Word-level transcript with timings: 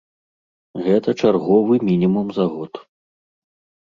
Гэта 0.85 1.09
чарговы 1.21 1.79
мінімум 1.91 2.27
за 2.39 2.45
год. 2.55 2.85